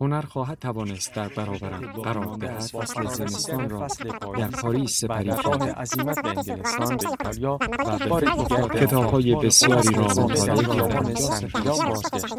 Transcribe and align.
هنر 0.00 0.20
خواهد 0.20 0.58
توانست 0.58 1.14
در 1.14 1.28
برابرم 1.28 1.92
قرار 1.92 2.36
دهد. 2.36 2.60
فصل 2.60 3.06
زمستان 3.06 3.70
را 3.70 3.86
در 4.38 4.48
پاریس 4.48 5.00
سپری 5.00 5.30
کنم 5.30 5.62
عزیمت 5.62 6.22
به 6.22 6.28
انگلستان 6.28 6.96
به 6.96 7.08
ایتالیا 7.10 7.58
و 8.10 8.20
به 8.20 8.26
دیگر 8.36 8.68
کتاب‌های 8.86 9.34
بسیاری 9.34 9.94
را 9.94 10.02
مطالعه 10.04 10.76
کردم. 10.76 11.14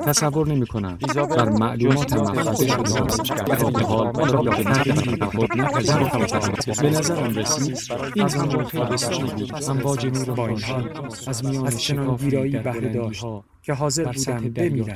تصور 0.05 0.48
نمی 0.48 0.67
کنم 0.67 0.98
بر 0.98 1.49
محفظه 1.49 2.49
از 2.49 3.59
شده 3.59 3.84
حال 3.84 4.29
را 4.29 4.41
به 4.41 4.63
تغییری 4.63 5.15
به 5.15 5.26
خود 5.26 5.57
نپذیرفتم 5.57 6.81
به 6.81 6.89
نظرم 6.89 7.35
رسید 7.35 7.77
این 8.15 8.26
آنجا 8.26 8.63
خیلی 8.63 8.85
بسیاری 8.85 9.23
بود. 9.23 9.63
امواج 9.70 10.05
نور 10.05 10.31
با 10.31 10.48
این 10.48 10.57
خورشید 10.57 10.98
حال 10.98 11.12
از 11.27 11.45
میان 11.45 11.77
شکافی 11.77 12.26
ویرایی 12.26 12.57
بهره 12.57 12.93
داشت 12.93 13.26
که 13.62 13.73
حاضر 13.73 14.12
بودم 14.12 14.49
بمیرم. 14.49 14.95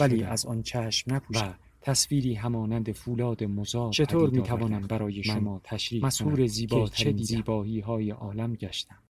ولی 0.00 0.24
از 0.24 0.46
آن 0.46 0.62
چشم 0.62 1.10
و 1.10 1.14
نپوشم 1.14 1.54
تصویری 1.86 2.34
همانند 2.34 2.92
فولاد 2.92 3.44
مزار 3.44 3.92
چطور 3.92 4.30
می‌توانم 4.30 4.74
آوردم 4.74 4.86
برای 4.86 5.22
شما 5.22 5.60
تشریح 5.64 6.46
زیباترین 6.46 7.16
که 7.16 7.24
چه؟ 7.24 7.24
زیبایی 7.24 7.80
های 7.80 8.10
عالم 8.10 8.54
گشتم. 8.54 9.02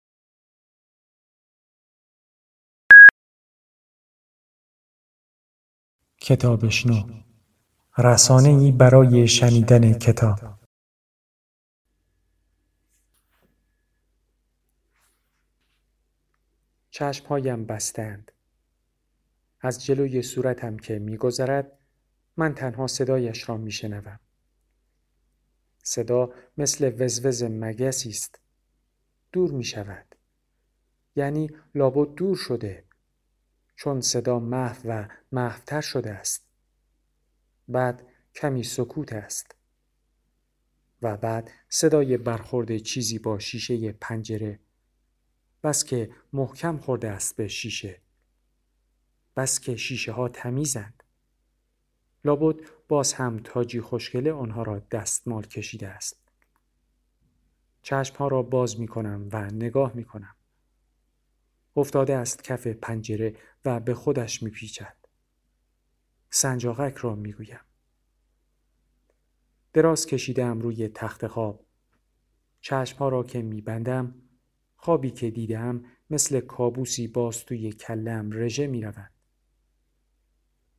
کتابشنو 6.20 7.22
رسانه 7.98 8.48
ای 8.48 8.72
برای 8.72 9.28
شنیدن 9.28 9.92
کتاب. 9.92 10.38
چشمهایم 16.90 17.66
بستند. 17.66 18.32
از 19.60 19.84
جلوی 19.84 20.22
صورتم 20.22 20.76
که 20.76 20.98
میگذرد 20.98 21.85
من 22.36 22.54
تنها 22.54 22.86
صدایش 22.86 23.48
را 23.48 23.56
میشنوم. 23.56 24.20
صدا 25.82 26.34
مثل 26.58 26.96
وزوز 26.98 27.42
مگسی 27.42 28.10
است. 28.10 28.40
دور 29.32 29.50
می 29.50 29.64
شود 29.64 30.14
یعنی 31.16 31.50
لابد 31.74 32.14
دور 32.14 32.36
شده. 32.36 32.84
چون 33.76 34.00
صدا 34.00 34.38
محو 34.38 34.88
و 34.88 35.08
محوتر 35.32 35.80
شده 35.80 36.10
است. 36.10 36.46
بعد 37.68 38.06
کمی 38.34 38.62
سکوت 38.62 39.12
است. 39.12 39.54
و 41.02 41.16
بعد 41.16 41.50
صدای 41.68 42.16
برخورد 42.16 42.78
چیزی 42.78 43.18
با 43.18 43.38
شیشه 43.38 43.92
پنجره. 43.92 44.60
بس 45.62 45.84
که 45.84 46.10
محکم 46.32 46.78
خورده 46.78 47.10
است 47.10 47.36
به 47.36 47.48
شیشه. 47.48 48.00
بس 49.36 49.60
که 49.60 49.76
شیشه 49.76 50.12
ها 50.12 50.28
تمیزند. 50.28 50.95
لابد 52.26 52.56
باز 52.88 53.12
هم 53.12 53.40
تاجی 53.44 53.80
خوشگله 53.80 54.32
آنها 54.32 54.62
را 54.62 54.78
دستمال 54.78 55.42
کشیده 55.42 55.88
است. 55.88 56.28
چشمها 57.82 58.28
را 58.28 58.42
باز 58.42 58.80
می 58.80 58.88
کنم 58.88 59.28
و 59.32 59.50
نگاه 59.50 59.92
می 59.94 60.04
کنم. 60.04 60.36
افتاده 61.76 62.16
است 62.16 62.44
کف 62.44 62.66
پنجره 62.66 63.36
و 63.64 63.80
به 63.80 63.94
خودش 63.94 64.42
می 64.42 64.50
پیچد. 64.50 64.96
سنجاقک 66.30 66.96
را 66.96 67.14
می 67.14 67.32
گویم. 67.32 67.60
دراز 69.72 70.06
کشیدم 70.06 70.60
روی 70.60 70.88
تخت 70.88 71.26
خواب. 71.26 71.66
چشمها 72.60 73.08
را 73.08 73.22
که 73.22 73.42
می 73.42 73.60
بندم 73.60 74.14
خوابی 74.76 75.10
که 75.10 75.30
دیدم 75.30 75.84
مثل 76.10 76.40
کابوسی 76.40 77.08
باز 77.08 77.44
توی 77.44 77.72
کلم 77.72 78.30
رژه 78.32 78.66
می 78.66 78.82
رود. 78.82 79.15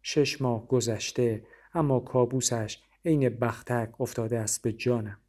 شش 0.10 0.42
ماه 0.42 0.68
گذشته 0.68 1.48
اما 1.74 2.00
کابوسش 2.00 2.84
عین 3.06 3.30
بختک 3.30 4.02
افتاده 4.02 4.40
است 4.40 4.62
به 4.62 4.74
جانم. 4.74 5.20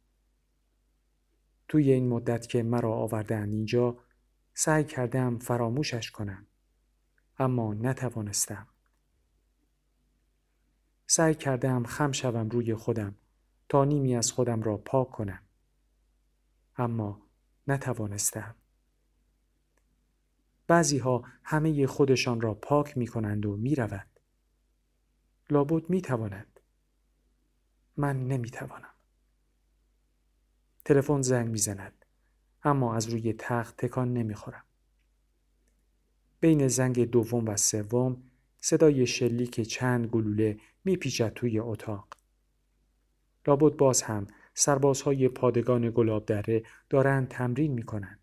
توی 1.67 1.91
این 1.91 2.09
مدت 2.09 2.47
که 2.47 2.63
مرا 2.63 2.93
آوردن 2.93 3.51
اینجا 3.51 3.97
سعی 4.53 4.83
کردم 4.83 5.37
فراموشش 5.37 6.11
کنم. 6.11 6.47
اما 7.39 7.73
نتوانستم. 7.73 8.67
سعی 11.07 11.35
کردم 11.35 11.83
خم 11.83 12.11
شوم 12.11 12.49
روی 12.49 12.75
خودم 12.75 13.15
تا 13.69 13.85
نیمی 13.85 14.15
از 14.15 14.31
خودم 14.31 14.63
را 14.63 14.77
پاک 14.77 15.09
کنم. 15.09 15.43
اما 16.77 17.21
نتوانستم. 17.67 18.55
بعضی 20.67 20.97
ها 20.97 21.23
همه 21.43 21.87
خودشان 21.87 22.41
را 22.41 22.53
پاک 22.53 22.97
می 22.97 23.07
کنند 23.07 23.45
و 23.45 23.57
می 23.57 23.75
رود. 23.75 24.08
لابد 25.51 25.89
می 25.89 26.01
تواند. 26.01 26.59
من 27.97 28.27
نمی 28.27 28.49
توانم. 28.49 28.93
تلفن 30.85 31.21
زنگ 31.21 31.47
می 31.49 31.57
زند. 31.57 32.05
اما 32.63 32.95
از 32.95 33.09
روی 33.09 33.33
تخت 33.33 33.77
تکان 33.77 34.13
نمی 34.13 34.35
خورم. 34.35 34.63
بین 36.39 36.67
زنگ 36.67 37.05
دوم 37.05 37.47
و 37.47 37.57
سوم 37.57 38.23
صدای 38.61 39.07
شلیک 39.07 39.61
چند 39.61 40.07
گلوله 40.07 40.59
می 40.85 40.97
پیچد 40.97 41.33
توی 41.33 41.59
اتاق. 41.59 42.07
لابد 43.47 43.77
باز 43.77 44.01
هم 44.01 44.27
سربازهای 44.53 45.29
پادگان 45.29 45.91
گلاب 45.91 46.25
دره 46.25 46.63
دارند 46.89 47.27
تمرین 47.27 47.73
می 47.73 47.83
کنند. 47.83 48.19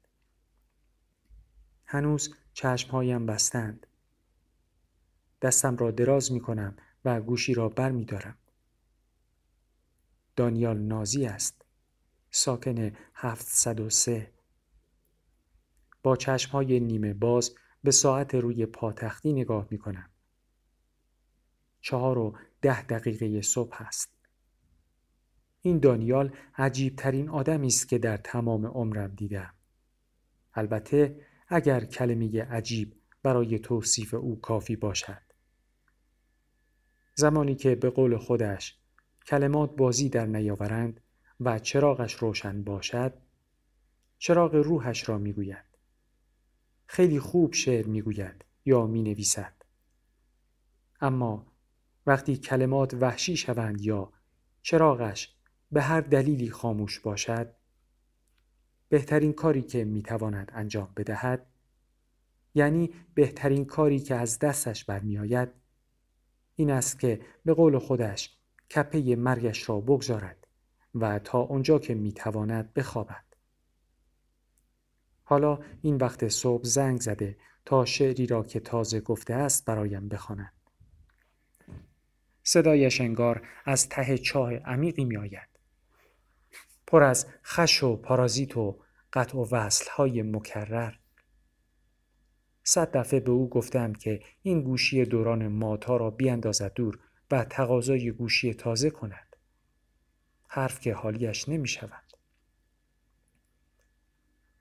هنوز 1.84 2.34
چشمهایم 2.53 3.26
بستند. 3.26 3.86
دستم 5.42 5.76
را 5.76 5.91
دراز 5.91 6.32
می 6.32 6.41
کنم 6.41 6.76
و 7.06 7.21
گوشی 7.21 7.55
را 7.55 7.69
بر 7.69 7.91
می 7.91 8.05
دارم. 8.05 8.39
دانیال 10.37 10.78
نازی 10.78 11.27
است. 11.27 11.65
ساکن 12.31 12.93
703 13.15 14.33
با 16.03 16.16
چشمهای 16.16 16.81
نیمه 16.81 17.15
باز 17.15 17.55
به 17.84 17.91
ساعت 17.91 18.34
روی 18.34 18.66
پاتختی 18.66 19.33
نگاه 19.33 19.69
می 19.71 19.78
کنم. 19.78 20.11
چهار 21.81 22.19
و 22.19 22.39
ده 22.62 22.83
دقیقه 22.83 23.43
صبح 23.43 23.83
است. 23.83 24.11
این 25.62 25.78
دانیال 25.78 26.33
عجیب 26.59 26.97
ترین 26.97 27.28
آدمی 27.28 27.66
است 27.66 27.89
که 27.89 27.99
در 27.99 28.16
تمام 28.16 28.66
عمرم 28.66 29.15
دیدم. 29.15 29.55
البته 30.55 31.27
اگر 31.49 31.84
کلمه 31.84 32.43
عجیب 32.43 32.95
برای 33.22 33.59
توصیف 33.59 34.15
او 34.15 34.41
کافی 34.41 34.77
باشد. 34.77 35.25
زمانی 37.19 37.54
که 37.54 37.75
به 37.75 37.91
قول 37.91 38.16
خودش 38.16 38.78
کلمات 39.27 39.77
بازی 39.77 40.09
در 40.09 40.27
نیاورند 40.27 41.00
و 41.41 41.59
چراغش 41.59 42.15
روشن 42.15 42.62
باشد 42.62 43.15
چراغ 44.19 44.54
روحش 44.54 45.09
را 45.09 45.19
می‌گوید. 45.19 45.65
خیلی 46.87 47.21
خوب 47.21 47.54
شعر 47.54 47.87
می‌گوید 47.87 48.44
یا 48.65 48.87
می 48.87 49.03
نویسد 49.03 49.53
اما 51.00 51.47
وقتی 52.06 52.37
کلمات 52.37 52.94
وحشی 52.94 53.37
شوند 53.37 53.81
یا 53.81 54.12
چراغش 54.62 55.37
به 55.72 55.83
هر 55.83 56.00
دلیلی 56.00 56.50
خاموش 56.50 57.00
باشد 57.00 57.54
بهترین 58.88 59.33
کاری 59.33 59.62
که 59.62 59.84
می‌تواند 59.84 60.53
انجام 60.54 60.93
بدهد 60.97 61.47
یعنی 62.54 62.91
بهترین 63.15 63.65
کاری 63.65 63.98
که 63.98 64.15
از 64.15 64.39
دستش 64.39 64.84
برمیآید 64.84 65.66
این 66.56 66.70
است 66.70 67.00
که 67.00 67.20
به 67.44 67.54
قول 67.54 67.78
خودش 67.78 68.36
کپه 68.74 69.16
مرگش 69.16 69.68
را 69.68 69.80
بگذارد 69.80 70.47
و 70.94 71.18
تا 71.18 71.42
آنجا 71.42 71.78
که 71.78 71.94
می‌تواند 71.94 72.74
بخوابد. 72.74 73.24
حالا 75.24 75.58
این 75.82 75.97
وقت 75.97 76.28
صبح 76.28 76.64
زنگ 76.64 77.00
زده 77.00 77.36
تا 77.64 77.84
شعری 77.84 78.26
را 78.26 78.42
که 78.42 78.60
تازه 78.60 79.00
گفته 79.00 79.34
است 79.34 79.64
برایم 79.64 80.08
بخواند. 80.08 80.53
صدایش 82.42 83.00
انگار 83.00 83.48
از 83.64 83.88
ته 83.88 84.18
چاه 84.18 84.54
عمیقی 84.54 85.04
میآید. 85.04 85.48
پر 86.86 87.03
از 87.03 87.26
خش 87.44 87.82
و 87.82 87.97
پارازیت 87.97 88.56
و 88.56 88.78
قطع 89.12 89.38
و 89.38 89.47
وصل 89.50 89.91
های 89.91 90.22
مکرر. 90.22 90.92
صد 92.68 92.97
دفعه 92.97 93.21
به 93.21 93.30
او 93.30 93.48
گفتم 93.48 93.92
که 93.92 94.22
این 94.42 94.63
گوشی 94.63 95.04
دوران 95.04 95.48
ماتا 95.48 95.97
را 95.97 96.10
بیاندازد 96.10 96.72
دور 96.74 96.98
و 97.30 97.45
تقاضای 97.45 98.13
گوشی 98.13 98.54
تازه 98.54 98.91
کند 98.91 99.36
حرف 100.48 100.80
که 100.80 100.95
حالیش 100.95 101.48
نمی 101.48 101.68
شود 101.68 102.04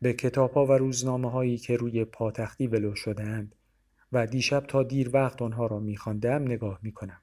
به 0.01 0.13
کتاب 0.13 0.51
ها 0.51 0.65
و 0.65 0.71
روزنامه 0.71 1.31
هایی 1.31 1.57
که 1.57 1.77
روی 1.77 2.05
پاتختی 2.05 2.67
ولو 2.67 2.95
شدهاند 2.95 3.55
و 4.11 4.27
دیشب 4.27 4.65
تا 4.65 4.83
دیر 4.83 5.09
وقت 5.13 5.41
آنها 5.41 5.65
را 5.65 5.79
میخواندم 5.79 6.43
نگاه 6.43 6.79
می‌کنم. 6.81 7.21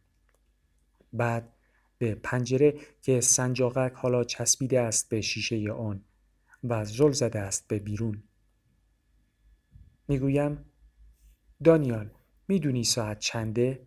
بعد 1.12 1.52
به 1.99 2.14
پنجره 2.14 2.75
که 3.02 3.20
سنجاقک 3.20 3.93
حالا 3.93 4.25
چسبیده 4.25 4.81
است 4.81 5.08
به 5.08 5.20
شیشه 5.20 5.73
آن 5.73 6.05
و 6.64 6.84
زل 6.84 7.12
زده 7.12 7.38
است 7.38 7.69
به 7.69 7.79
بیرون. 7.79 8.23
می‌گویم 10.08 10.64
دانیال 11.64 12.11
می‌دونی 12.49 12.85
ساعت 12.85 13.19
چنده؟ 13.19 13.87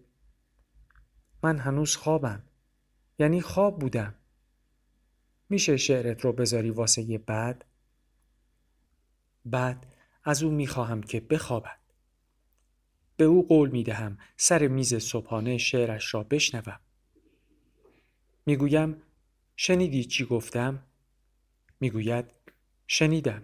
من 1.44 1.58
هنوز 1.58 1.96
خوابم. 1.96 2.44
یعنی 3.20 3.42
خواب 3.42 3.80
بودم. 3.80 4.16
میشه 5.50 5.78
شعرت 5.78 6.22
رو 6.22 6.34
بذاری 6.34 6.70
واسه 6.70 7.18
بعد؟ 7.18 7.66
بعد 9.46 9.96
از 10.24 10.44
او 10.44 10.52
می‌خواهم 10.52 11.04
که 11.04 11.20
بخوابد. 11.20 11.80
به 13.18 13.24
او 13.24 13.48
قول 13.48 13.70
می‌دهم 13.70 14.18
سر 14.38 14.68
میز 14.68 14.96
صبحانه 14.96 15.58
شعرش 15.58 16.14
را 16.14 16.24
بشنوم. 16.24 16.80
می‌گویم 18.46 19.02
شنیدی 19.56 20.04
چی 20.04 20.26
گفتم؟ 20.26 20.84
می‌گوید 21.80 22.26
شنیدم. 22.88 23.44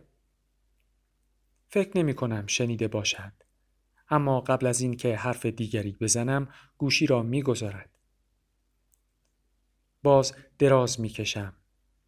فکر 1.70 1.98
نمی 1.98 2.14
کنم 2.14 2.48
شنیده 2.48 2.88
باشد. 2.88 3.41
اما 4.12 4.42
قبل 4.42 4.68
از 4.68 4.82
اینکه 4.82 5.16
حرف 5.16 5.46
دیگری 5.46 5.92
بزنم 5.92 6.54
گوشی 6.78 7.06
را 7.06 7.24
می‌گذارد. 7.24 7.98
باز 10.04 10.34
دراز 10.60 11.00
می‌کشم 11.00 11.54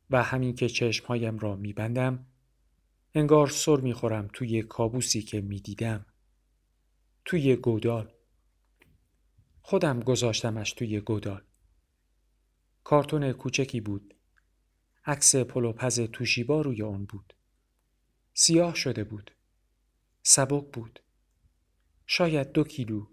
و 0.10 0.24
همین 0.24 0.56
که 0.56 0.70
چشمهایم 0.70 1.40
را 1.40 1.56
میبندم 1.56 2.26
انگار 3.14 3.48
سر 3.48 3.76
می‌خورم 3.76 4.30
توی 4.34 4.64
کابوسی 4.64 5.22
که 5.22 5.42
می‌دیدم. 5.42 6.06
توی 7.26 7.56
گودال. 7.56 8.14
خودم 9.62 10.00
گذاشتمش 10.00 10.74
توی 10.74 11.00
گودال. 11.00 11.44
کارتون 12.84 13.32
کوچکی 13.32 13.82
بود. 13.82 14.16
عکس 15.06 15.36
پلوپز 15.36 16.00
توشیبا 16.00 16.62
روی 16.62 16.84
آن 16.84 17.06
بود. 17.06 17.34
سیاه 18.34 18.76
شده 18.76 19.04
بود. 19.04 19.32
سبک 20.24 20.74
بود. 20.74 21.03
شاید 22.08 22.52
دو 22.52 22.64
کیلو. 22.64 23.08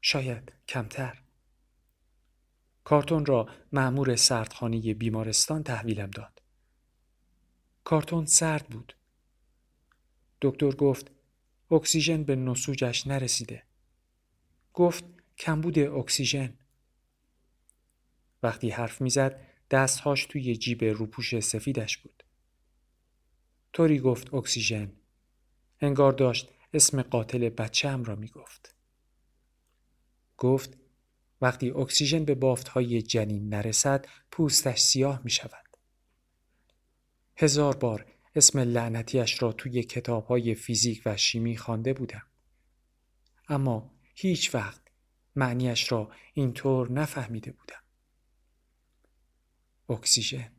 شاید 0.00 0.52
کمتر. 0.68 1.22
کارتون 2.84 3.26
را 3.26 3.48
معمور 3.72 4.16
سردخانه 4.16 4.94
بیمارستان 4.94 5.62
تحویلم 5.62 6.10
داد. 6.10 6.42
کارتون 7.84 8.26
سرد 8.26 8.66
بود. 8.66 8.96
دکتر 10.40 10.70
گفت 10.70 11.10
اکسیژن 11.70 12.24
به 12.24 12.36
نسوجش 12.36 13.06
نرسیده. 13.06 13.62
گفت 14.72 15.04
کمبود 15.38 15.78
اکسیژن. 15.78 16.58
وقتی 18.42 18.70
حرف 18.70 19.00
می‌زد 19.00 19.40
دستهاش 19.70 20.26
توی 20.26 20.56
جیب 20.56 20.84
روپوش 20.84 21.40
سفیدش 21.40 21.98
بود. 21.98 22.22
طوری 23.72 23.98
گفت 23.98 24.34
اکسیژن. 24.34 24.92
انگار 25.80 26.12
داشت 26.12 26.51
اسم 26.74 27.02
قاتل 27.02 27.48
بچه 27.48 27.96
را 27.96 28.14
می 28.14 28.28
گفت. 28.28 28.74
گفت 30.38 30.78
وقتی 31.40 31.70
اکسیژن 31.70 32.24
به 32.24 32.34
بافت 32.34 32.68
های 32.68 33.02
جنین 33.02 33.48
نرسد 33.48 34.06
پوستش 34.30 34.80
سیاه 34.80 35.20
می 35.24 35.30
شود. 35.30 35.76
هزار 37.36 37.76
بار 37.76 38.06
اسم 38.34 38.58
لعنتیش 38.58 39.42
را 39.42 39.52
توی 39.52 39.82
کتاب 39.82 40.26
های 40.26 40.54
فیزیک 40.54 41.02
و 41.06 41.16
شیمی 41.16 41.56
خوانده 41.56 41.92
بودم. 41.92 42.26
اما 43.48 43.90
هیچ 44.14 44.54
وقت 44.54 44.82
معنیش 45.36 45.92
را 45.92 46.12
اینطور 46.34 46.92
نفهمیده 46.92 47.52
بودم. 47.52 47.82
اکسیژن 49.88 50.52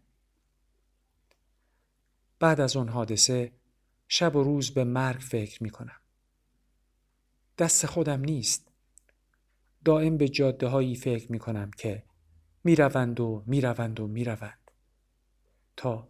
بعد 2.40 2.62
از 2.62 2.76
اون 2.76 2.90
حادثه 2.90 3.52
شب 4.08 4.36
و 4.36 4.44
روز 4.44 4.72
به 4.72 4.84
مرگ 4.84 5.20
فکر 5.20 5.64
می 5.64 5.70
کنم. 5.70 6.03
دست 7.58 7.86
خودم 7.86 8.22
نیست. 8.22 8.72
دائم 9.86 10.18
به 10.18 10.30
جاده 10.30 10.68
هایی 10.68 10.96
فکر 10.96 11.32
می 11.32 11.40
کنم 11.40 11.72
که 11.72 12.04
می 12.64 12.76
روند 12.76 13.20
و 13.20 13.44
می 13.48 13.62
روند 13.62 14.00
و 14.00 14.08
می 14.08 14.24
روند 14.24 14.72
تا 15.78 16.08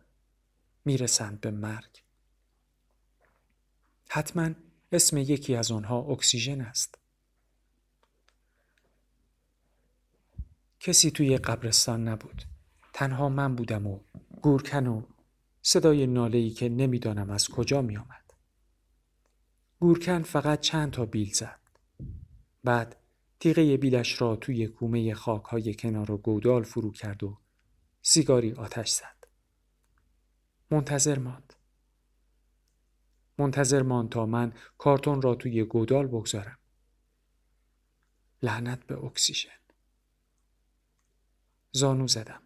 می 0.85 0.97
رسند 0.97 1.41
به 1.41 1.51
مرگ. 1.51 2.03
حتما 4.09 4.49
اسم 4.91 5.17
یکی 5.17 5.55
از 5.55 5.71
آنها 5.71 5.99
اکسیژن 5.99 6.61
است. 6.61 6.97
کسی 10.79 11.11
توی 11.11 11.37
قبرستان 11.37 12.07
نبود. 12.07 12.43
تنها 12.93 13.29
من 13.29 13.55
بودم 13.55 13.87
و 13.87 13.99
گورکن 14.41 14.87
و 14.87 15.01
صدای 15.61 16.07
ناله‌ای 16.07 16.49
که 16.49 16.69
نمی‌دانم 16.69 17.29
از 17.29 17.49
کجا 17.49 17.81
می 17.81 17.97
آمد. 17.97 18.22
گورکن 19.83 20.23
فقط 20.23 20.59
چند 20.59 20.91
تا 20.91 21.05
بیل 21.05 21.33
زد. 21.33 21.59
بعد 22.63 22.95
تیغه 23.39 23.77
بیلش 23.77 24.21
را 24.21 24.35
توی 24.35 24.67
کومه 24.67 25.13
خاک 25.13 25.43
های 25.43 25.73
کنار 25.73 26.11
و 26.11 26.17
گودال 26.17 26.63
فرو 26.63 26.91
کرد 26.91 27.23
و 27.23 27.37
سیگاری 28.01 28.51
آتش 28.51 28.89
زد. 28.89 29.27
منتظر 30.71 31.19
ماند. 31.19 31.53
منتظر 33.37 33.81
ماند 33.81 34.09
تا 34.09 34.25
من 34.25 34.53
کارتون 34.77 35.21
را 35.21 35.35
توی 35.35 35.63
گودال 35.63 36.07
بگذارم. 36.07 36.59
لعنت 38.41 38.87
به 38.87 38.97
اکسیژن. 38.97 39.59
زانو 41.71 42.07
زدم. 42.07 42.41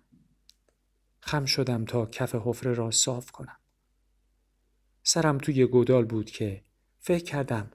خم 1.19 1.45
شدم 1.45 1.85
تا 1.85 2.05
کف 2.05 2.35
حفره 2.35 2.73
را 2.73 2.91
صاف 2.91 3.31
کنم. 3.31 3.57
سرم 5.03 5.37
توی 5.37 5.65
گودال 5.65 6.05
بود 6.05 6.29
که 6.29 6.66
فکر 7.07 7.23
کردم 7.23 7.71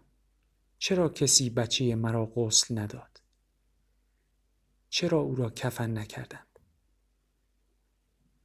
چرا 0.78 1.08
کسی 1.08 1.50
بچه 1.50 1.94
مرا 1.94 2.26
غسل 2.26 2.78
نداد؟ 2.78 3.20
چرا 4.88 5.18
او 5.18 5.34
را 5.34 5.50
کفن 5.50 5.98
نکردند؟ 5.98 6.58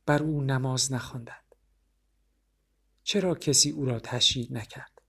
بر 0.05 0.23
او 0.23 0.41
نماز 0.41 0.93
نخواندند؟ 0.93 1.55
چرا 3.03 3.35
کسی 3.35 3.69
او 3.69 3.85
را 3.85 3.99
تشییع 3.99 4.47
نکرد؟ 4.53 5.01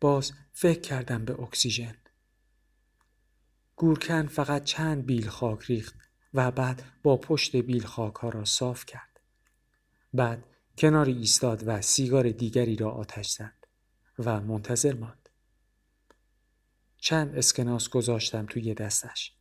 باز 0.00 0.32
فکر 0.52 0.80
کردم 0.80 1.24
به 1.24 1.40
اکسیژن. 1.40 1.96
گورکن 3.76 4.26
فقط 4.26 4.64
چند 4.64 5.06
بیل 5.06 5.28
خاک 5.28 5.64
ریخت 5.64 5.94
و 6.34 6.50
بعد 6.50 6.82
با 7.02 7.16
پشت 7.16 7.56
بیل 7.56 7.84
خاک 7.84 8.14
ها 8.14 8.28
را 8.28 8.44
صاف 8.44 8.86
کرد. 8.86 9.20
بعد 10.14 10.44
کناری 10.78 11.12
ایستاد 11.12 11.62
و 11.66 11.82
سیگار 11.82 12.30
دیگری 12.30 12.76
را 12.76 12.90
آتش 12.90 13.30
زد 13.30 13.61
و 14.26 14.40
منتظر 14.40 14.94
ماند. 14.94 15.28
چند 16.96 17.34
اسکناس 17.34 17.88
گذاشتم 17.88 18.46
توی 18.46 18.74
دستش. 18.74 19.36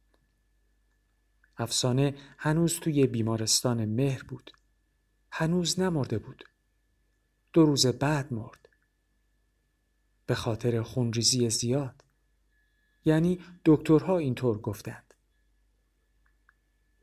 افسانه 1.57 2.15
هنوز 2.37 2.79
توی 2.79 3.07
بیمارستان 3.07 3.85
مهر 3.85 4.23
بود. 4.23 4.51
هنوز 5.31 5.79
نمرده 5.79 6.17
بود. 6.17 6.43
دو 7.53 7.65
روز 7.65 7.85
بعد 7.85 8.33
مرد. 8.33 8.69
به 10.25 10.35
خاطر 10.35 10.81
خونریزی 10.81 11.49
زیاد. 11.49 12.03
یعنی 13.05 13.39
دکترها 13.65 14.17
اینطور 14.17 14.57
گفتند. 14.57 15.13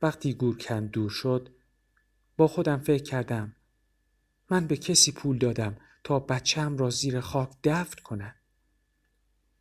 وقتی 0.02 0.34
گورکن 0.34 0.86
دور 0.86 1.10
شد 1.10 1.54
با 2.36 2.48
خودم 2.48 2.78
فکر 2.78 3.02
کردم 3.02 3.56
من 4.50 4.66
به 4.66 4.76
کسی 4.76 5.12
پول 5.12 5.38
دادم 5.38 5.76
تا 6.04 6.18
بچم 6.18 6.76
را 6.76 6.90
زیر 6.90 7.20
خاک 7.20 7.50
دفن 7.64 8.02
کنم 8.02 8.34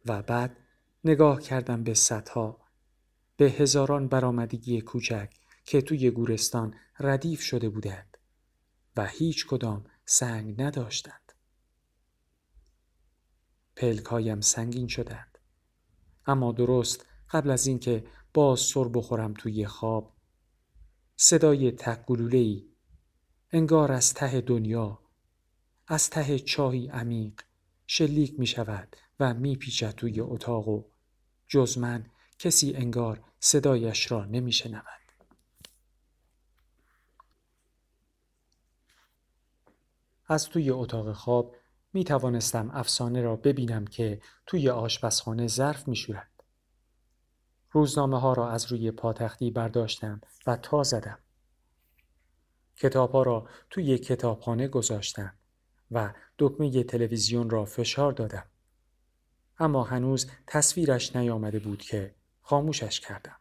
و 0.06 0.22
بعد 0.22 0.58
نگاه 1.04 1.42
کردم 1.42 1.84
به 1.84 1.94
صدها 1.94 2.68
به 3.38 3.46
هزاران 3.46 4.08
برآمدگی 4.08 4.82
کوچک 4.82 5.34
که 5.66 5.82
توی 5.82 6.12
گورستان 6.12 6.76
ردیف 7.00 7.42
شده 7.42 7.70
بودند 7.70 8.18
و 8.96 9.08
هیچ 9.08 9.48
کدام 9.48 9.86
سنگ 10.06 10.62
نداشتند. 10.62 11.34
پلکایم 13.76 14.42
سنگین 14.42 14.88
شدند. 14.88 15.38
اما 16.26 16.52
درست 16.52 17.06
قبل 17.32 17.50
از 17.50 17.68
اینکه 17.68 18.08
باز 18.34 18.60
سر 18.60 18.88
بخورم 18.88 19.34
توی 19.34 19.66
خواب 19.66 20.14
صدای 21.16 21.76
ای 22.32 22.66
انگار 23.52 23.92
از 23.92 24.14
ته 24.14 24.42
دنیا 24.42 25.00
از 25.88 26.10
ته 26.10 26.40
چاهی 26.40 26.88
عمیق 26.88 27.42
شلیک 27.88 28.40
می 28.40 28.48
شود 28.48 28.96
و 29.20 29.34
می 29.34 29.56
پیچد 29.56 29.92
توی 29.92 30.22
اتاق 30.22 30.68
و 30.68 30.84
جز 31.48 31.78
من 31.78 32.06
کسی 32.40 32.74
انگار 32.74 33.24
صدایش 33.40 34.12
را 34.12 34.26
نمی 34.26 34.52
شنود. 34.52 34.84
از 40.28 40.50
توی 40.50 40.70
اتاق 40.70 41.14
خواب 41.14 41.56
می 41.94 42.04
توانستم 42.04 42.72
افسانه 42.74 43.22
را 43.22 43.36
ببینم 43.36 43.86
که 43.86 44.22
توی 44.46 44.70
آشپزخانه 44.70 45.48
ظرف 45.48 45.88
می 45.88 45.96
شورد. 45.96 46.44
روزنامه 47.72 48.20
ها 48.20 48.34
را 48.34 48.52
از 48.52 48.72
روی 48.72 48.92
پاتختی 48.92 49.52
برداشتم 49.52 50.22
و 50.48 50.58
تا 50.58 50.84
زدم. 50.84 51.20
کتاب 52.76 53.12
ها 53.12 53.24
را 53.24 53.50
توی 53.70 53.98
کتابخانه 53.98 54.68
گذاشتم 54.68 55.37
و 55.92 56.14
دکمه 56.40 56.84
تلویزیون 56.84 57.50
را 57.50 57.66
فشار 57.66 58.12
دادم. 58.12 58.46
اما 59.60 59.84
هنوز 59.84 60.32
تصویرش 60.48 61.16
نیامده 61.16 61.60
بود 61.60 61.82
که 61.82 62.16
خاموشش 62.42 63.00
کردم. 63.00 63.36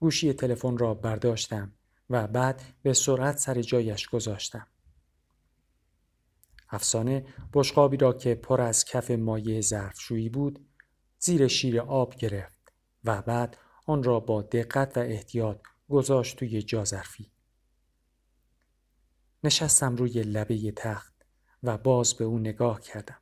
گوشی 0.00 0.32
تلفن 0.32 0.78
را 0.78 0.94
برداشتم 0.94 1.72
و 2.10 2.26
بعد 2.26 2.62
به 2.82 2.92
سرعت 2.92 3.38
سر 3.38 3.62
جایش 3.62 4.08
گذاشتم. 4.08 4.66
افسانه 6.70 7.26
بشقابی 7.52 7.96
را 7.96 8.12
که 8.12 8.34
پر 8.34 8.60
از 8.60 8.84
کف 8.84 9.10
مایع 9.10 9.60
ظرفشویی 9.60 10.28
بود 10.28 10.66
زیر 11.18 11.48
شیر 11.48 11.80
آب 11.80 12.14
گرفت 12.14 12.72
و 13.04 13.22
بعد 13.22 13.56
آن 13.86 14.02
را 14.02 14.20
با 14.20 14.42
دقت 14.42 14.96
و 14.96 15.00
احتیاط 15.00 15.60
گذاشت 15.88 16.38
توی 16.38 16.62
جازرفی. 16.62 17.33
نشستم 19.44 19.96
روی 19.96 20.22
لبه 20.22 20.72
تخت 20.72 21.14
و 21.62 21.78
باز 21.78 22.14
به 22.14 22.24
او 22.24 22.38
نگاه 22.38 22.80
کردم. 22.80 23.18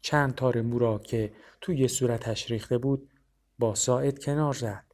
چند 0.00 0.34
تار 0.34 0.62
مو 0.62 0.78
را 0.78 0.98
که 0.98 1.32
توی 1.60 1.88
صورتش 1.88 2.50
ریخته 2.50 2.78
بود 2.78 3.10
با 3.58 3.74
ساعد 3.74 4.24
کنار 4.24 4.54
زد 4.54 4.84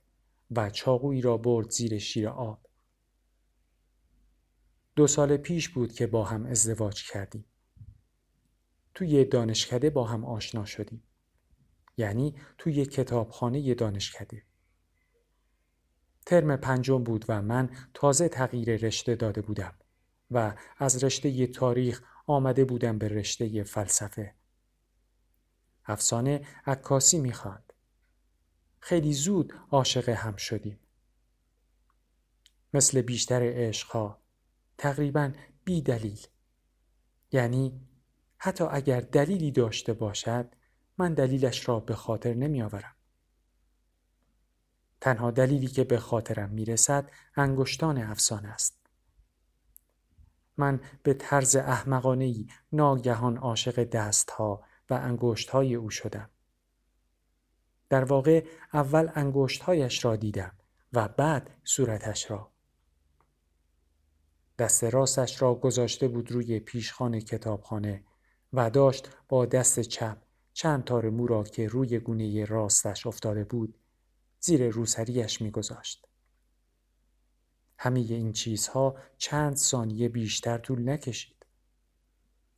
و 0.50 0.70
چاقویی 0.70 1.20
را 1.20 1.36
برد 1.36 1.70
زیر 1.70 1.98
شیر 1.98 2.28
آب. 2.28 2.66
دو 4.96 5.06
سال 5.06 5.36
پیش 5.36 5.68
بود 5.68 5.92
که 5.92 6.06
با 6.06 6.24
هم 6.24 6.46
ازدواج 6.46 7.10
کردیم. 7.10 7.44
توی 8.94 9.24
دانشکده 9.24 9.90
با 9.90 10.04
هم 10.04 10.24
آشنا 10.24 10.64
شدیم. 10.64 11.02
یعنی 11.96 12.34
توی 12.58 12.84
کتابخانه 12.84 13.74
دانشکده. 13.74 14.42
ترم 16.26 16.56
پنجم 16.56 17.04
بود 17.04 17.24
و 17.28 17.42
من 17.42 17.70
تازه 17.94 18.28
تغییر 18.28 18.76
رشته 18.76 19.14
داده 19.14 19.42
بودم 19.42 19.74
و 20.30 20.54
از 20.78 21.04
رشته 21.04 21.46
تاریخ 21.46 22.02
آمده 22.26 22.64
بودم 22.64 22.98
به 22.98 23.08
رشته 23.08 23.64
فلسفه. 23.64 24.34
افسانه 25.84 26.46
عکاسی 26.66 27.20
می‌خواند. 27.20 27.72
خیلی 28.80 29.12
زود 29.12 29.52
عاشق 29.70 30.08
هم 30.08 30.36
شدیم. 30.36 30.78
مثل 32.74 33.02
بیشتر 33.02 33.40
عشقها 33.42 34.22
تقریبا 34.78 35.32
بی 35.64 35.82
دلیل. 35.82 36.26
یعنی 37.32 37.80
حتی 38.38 38.64
اگر 38.64 39.00
دلیلی 39.00 39.50
داشته 39.50 39.92
باشد 39.92 40.54
من 40.98 41.14
دلیلش 41.14 41.68
را 41.68 41.80
به 41.80 41.94
خاطر 41.94 42.34
نمی 42.34 42.62
آورم. 42.62 42.95
تنها 45.00 45.30
دلیلی 45.30 45.66
که 45.66 45.84
به 45.84 45.98
خاطرم 45.98 46.50
می 46.50 46.64
رسد 46.64 47.10
انگشتان 47.36 47.98
افسانه 47.98 48.48
است. 48.48 48.76
من 50.56 50.80
به 51.02 51.14
طرز 51.14 51.56
احمقانهی 51.56 52.48
ناگهان 52.72 53.36
عاشق 53.36 53.84
دستها 53.84 54.64
و 54.90 54.94
انگشتهای 54.94 55.74
او 55.74 55.90
شدم. 55.90 56.30
در 57.88 58.04
واقع 58.04 58.46
اول 58.72 59.10
انگشتهایش 59.14 60.04
را 60.04 60.16
دیدم 60.16 60.52
و 60.92 61.08
بعد 61.08 61.50
صورتش 61.64 62.30
را. 62.30 62.50
دست 64.58 64.84
راستش 64.84 65.42
را 65.42 65.54
گذاشته 65.54 66.08
بود 66.08 66.32
روی 66.32 66.60
پیشخان 66.60 67.20
کتابخانه 67.20 68.04
و 68.52 68.70
داشت 68.70 69.10
با 69.28 69.46
دست 69.46 69.80
چپ 69.80 70.18
چند 70.52 70.84
تار 70.84 71.10
مو 71.10 71.26
را 71.26 71.44
که 71.44 71.68
روی 71.68 71.98
گونه 71.98 72.44
راستش 72.44 73.06
افتاده 73.06 73.44
بود 73.44 73.74
زیر 74.40 74.68
روسریش 74.70 75.42
میگذاشت. 75.42 76.08
همه 77.78 78.00
این 78.00 78.32
چیزها 78.32 78.96
چند 79.18 79.56
ثانیه 79.56 80.08
بیشتر 80.08 80.58
طول 80.58 80.88
نکشید. 80.88 81.46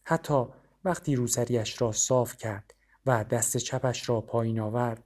حتی 0.04 0.44
وقتی 0.84 1.16
روسریش 1.16 1.82
را 1.82 1.92
صاف 1.92 2.36
کرد 2.36 2.74
و 3.06 3.24
دست 3.24 3.56
چپش 3.56 4.08
را 4.08 4.20
پایین 4.20 4.60
آورد 4.60 5.04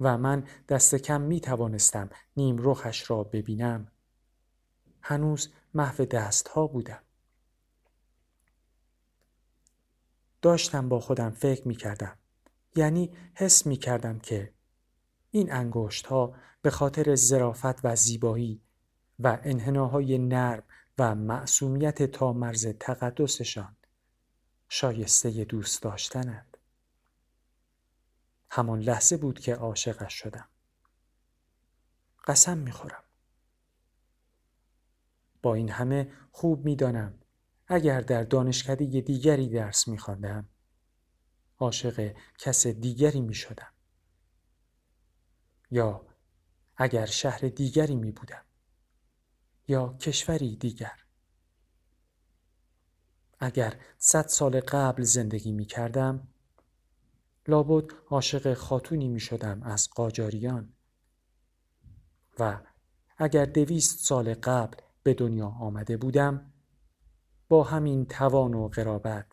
و 0.00 0.18
من 0.18 0.48
دست 0.68 0.94
کم 0.94 1.20
می 1.20 1.40
توانستم 1.40 2.10
نیم 2.36 2.56
رخش 2.60 3.10
را 3.10 3.24
ببینم 3.24 3.92
هنوز 5.02 5.52
محو 5.74 6.04
دست 6.04 6.48
ها 6.48 6.66
بودم 6.66 7.02
داشتم 10.42 10.88
با 10.88 11.00
خودم 11.00 11.30
فکر 11.30 11.68
می 11.68 11.74
کردم 11.74 12.18
یعنی 12.76 13.16
حس 13.34 13.66
می 13.66 13.76
کردم 13.76 14.18
که 14.18 14.54
این 15.36 15.52
انگشت 15.52 16.06
ها 16.06 16.34
به 16.62 16.70
خاطر 16.70 17.14
زرافت 17.14 17.84
و 17.84 17.96
زیبایی 17.96 18.62
و 19.18 19.38
انحناهای 19.42 20.18
نرم 20.18 20.62
و 20.98 21.14
معصومیت 21.14 22.02
تا 22.02 22.32
مرز 22.32 22.66
تقدسشان 22.66 23.76
شایسته 24.68 25.44
دوست 25.44 25.82
داشتنند. 25.82 26.56
همان 28.50 28.80
لحظه 28.80 29.16
بود 29.16 29.38
که 29.38 29.54
عاشقش 29.54 30.12
شدم. 30.14 30.48
قسم 32.26 32.58
می‌خورم. 32.58 33.04
با 35.42 35.54
این 35.54 35.70
همه 35.70 36.12
خوب 36.32 36.64
می‌دانم 36.64 37.18
اگر 37.66 38.00
در 38.00 38.22
دانشکده 38.22 39.00
دیگری 39.00 39.48
درس 39.48 39.88
میخواندم 39.88 40.48
عاشق 41.58 42.14
کس 42.38 42.66
دیگری 42.66 43.20
می‌شدم. 43.20 43.75
یا 45.70 46.06
اگر 46.76 47.06
شهر 47.06 47.40
دیگری 47.40 47.94
می 47.94 48.12
بودم 48.12 48.44
یا 49.68 49.96
کشوری 50.00 50.56
دیگر. 50.56 51.02
اگر 53.38 53.80
صد 53.98 54.26
سال 54.26 54.60
قبل 54.60 55.02
زندگی 55.02 55.52
می 55.52 55.64
کردم 55.64 56.28
لابد 57.48 57.84
عاشق 58.10 58.54
خاتونی 58.54 59.08
می 59.08 59.20
شدم 59.20 59.62
از 59.62 59.90
قاجاریان. 59.90 60.72
و 62.38 62.60
اگر 63.16 63.44
دویست 63.44 64.04
سال 64.04 64.34
قبل 64.34 64.78
به 65.02 65.14
دنیا 65.14 65.48
آمده 65.48 65.96
بودم 65.96 66.52
با 67.48 67.64
همین 67.64 68.06
توان 68.06 68.54
و 68.54 68.68
قرابت 68.68 69.26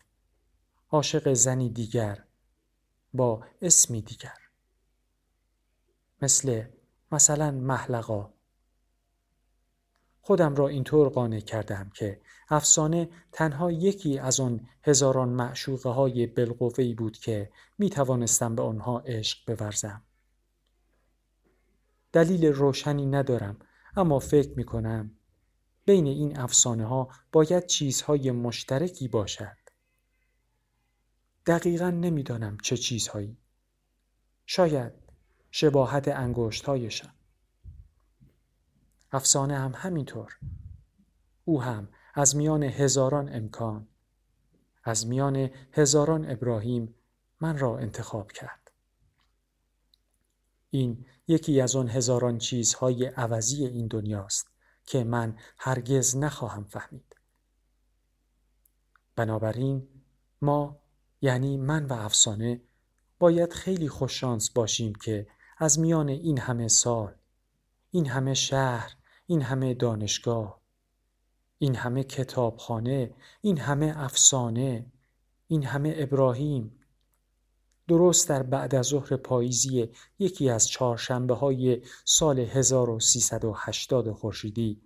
عاشق 0.90 1.32
زنی 1.32 1.70
دیگر 1.70 2.24
با 3.14 3.46
اسمی 3.62 4.02
دیگر. 4.02 4.43
مثل 6.22 6.64
مثلا 7.12 7.50
محلقا 7.50 8.34
خودم 10.20 10.54
را 10.54 10.68
اینطور 10.68 11.08
قانع 11.08 11.40
کردم 11.40 11.90
که 11.94 12.20
افسانه 12.48 13.08
تنها 13.32 13.72
یکی 13.72 14.18
از 14.18 14.40
آن 14.40 14.68
هزاران 14.82 15.28
معشوقه 15.28 15.90
های 15.90 16.26
بلقوهی 16.26 16.94
بود 16.94 17.18
که 17.18 17.50
می 17.78 17.90
توانستم 17.90 18.54
به 18.54 18.62
آنها 18.62 18.98
عشق 18.98 19.54
بورزم. 19.56 20.02
دلیل 22.12 22.46
روشنی 22.46 23.06
ندارم 23.06 23.58
اما 23.96 24.18
فکر 24.18 24.56
می 24.56 24.64
کنم 24.64 25.10
بین 25.84 26.06
این 26.06 26.38
افسانه 26.38 26.86
ها 26.86 27.08
باید 27.32 27.66
چیزهای 27.66 28.30
مشترکی 28.30 29.08
باشد. 29.08 29.56
دقیقا 31.46 31.90
نمی‌دانم 31.90 32.58
چه 32.62 32.76
چیزهایی. 32.76 33.36
شاید 34.46 35.03
شباهت 35.56 36.08
انگشتهایشان. 36.08 37.12
افسانه 39.12 39.58
هم 39.58 39.72
همینطور. 39.76 40.38
او 41.44 41.62
هم 41.62 41.88
از 42.14 42.36
میان 42.36 42.62
هزاران 42.62 43.34
امکان 43.34 43.88
از 44.84 45.06
میان 45.06 45.50
هزاران 45.72 46.30
ابراهیم 46.30 46.94
من 47.40 47.58
را 47.58 47.78
انتخاب 47.78 48.32
کرد. 48.32 48.72
این 50.70 51.06
یکی 51.28 51.60
از 51.60 51.76
آن 51.76 51.88
هزاران 51.88 52.38
چیزهای 52.38 53.06
عوضی 53.06 53.66
این 53.66 53.86
دنیاست 53.86 54.50
که 54.86 55.04
من 55.04 55.38
هرگز 55.58 56.16
نخواهم 56.16 56.64
فهمید. 56.64 57.16
بنابراین 59.16 59.88
ما 60.42 60.80
یعنی 61.20 61.56
من 61.56 61.86
و 61.86 61.92
افسانه 61.92 62.60
باید 63.18 63.52
خیلی 63.52 63.88
خوششانس 63.88 64.50
باشیم 64.50 64.94
که 64.94 65.26
از 65.58 65.78
میان 65.78 66.08
این 66.08 66.38
همه 66.38 66.68
سال 66.68 67.14
این 67.90 68.06
همه 68.06 68.34
شهر 68.34 68.96
این 69.26 69.42
همه 69.42 69.74
دانشگاه 69.74 70.60
این 71.58 71.74
همه 71.74 72.04
کتابخانه 72.04 73.14
این 73.40 73.58
همه 73.58 73.92
افسانه 73.96 74.86
این 75.46 75.64
همه 75.64 75.94
ابراهیم 75.96 76.80
درست 77.88 78.28
در 78.28 78.42
بعد 78.42 78.74
از 78.74 78.86
ظهر 78.86 79.16
پاییزی 79.16 79.88
یکی 80.18 80.50
از 80.50 80.68
چهارشنبه 80.68 81.34
های 81.34 81.82
سال 82.04 82.38
1380 82.38 84.12
خورشیدی 84.12 84.82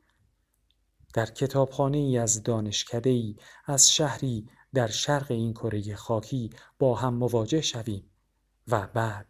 در 1.14 1.26
کتابخانه 1.26 1.98
ای 1.98 2.18
از 2.18 2.42
دانشکده 2.42 3.10
ای 3.10 3.36
از 3.66 3.90
شهری 3.90 4.48
در 4.74 4.86
شرق 4.86 5.30
این 5.30 5.52
کره 5.52 5.94
خاکی 5.94 6.50
با 6.78 6.94
هم 6.94 7.14
مواجه 7.14 7.60
شویم 7.60 8.10
و 8.68 8.86
بعد 8.86 9.27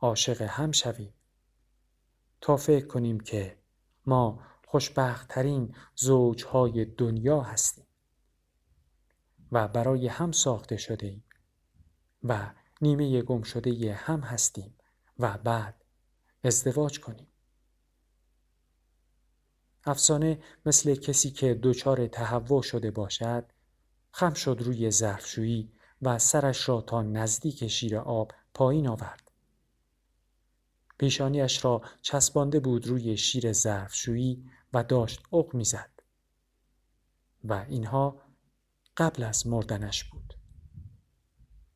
عاشق 0.00 0.42
هم 0.42 0.72
شویم. 0.72 1.14
تا 2.40 2.56
فکر 2.56 2.86
کنیم 2.86 3.20
که 3.20 3.58
ما 4.06 4.42
خوشبختترین 4.66 5.74
زوجهای 5.94 6.84
دنیا 6.84 7.40
هستیم 7.40 7.86
و 9.52 9.68
برای 9.68 10.08
هم 10.08 10.32
ساخته 10.32 10.76
شده 10.76 11.06
ایم 11.06 11.24
و 12.22 12.52
نیمه 12.80 13.22
گم 13.22 13.42
شده 13.42 13.94
هم 13.94 14.20
هستیم 14.20 14.74
و 15.18 15.38
بعد 15.38 15.84
ازدواج 16.44 17.00
کنیم. 17.00 17.26
افسانه 19.84 20.38
مثل 20.66 20.94
کسی 20.94 21.30
که 21.30 21.60
دچار 21.62 22.06
تهوع 22.06 22.62
شده 22.62 22.90
باشد 22.90 23.44
خم 24.12 24.34
شد 24.34 24.56
روی 24.60 24.90
ظرفشویی 24.90 25.72
و 26.02 26.18
سرش 26.18 26.68
را 26.68 26.80
تا 26.80 27.02
نزدیک 27.02 27.66
شیر 27.66 27.98
آب 27.98 28.32
پایین 28.54 28.88
آورد. 28.88 29.25
پیشانیش 30.98 31.64
را 31.64 31.82
چسبانده 32.02 32.60
بود 32.60 32.86
روی 32.86 33.16
شیر 33.16 33.52
ظرفشویی 33.52 34.50
و 34.72 34.84
داشت 34.84 35.22
اق 35.32 35.54
می‌زد. 35.54 35.90
و 37.44 37.64
اینها 37.68 38.22
قبل 38.96 39.22
از 39.22 39.46
مردنش 39.46 40.04
بود. 40.04 40.35